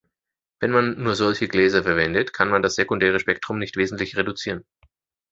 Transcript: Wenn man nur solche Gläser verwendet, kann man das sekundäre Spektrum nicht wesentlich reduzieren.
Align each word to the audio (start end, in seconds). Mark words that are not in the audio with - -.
Wenn 0.59 0.71
man 0.71 1.03
nur 1.03 1.13
solche 1.15 1.47
Gläser 1.47 1.83
verwendet, 1.83 2.33
kann 2.33 2.49
man 2.49 2.63
das 2.63 2.73
sekundäre 2.73 3.19
Spektrum 3.19 3.59
nicht 3.59 3.77
wesentlich 3.77 4.17
reduzieren. 4.17 4.65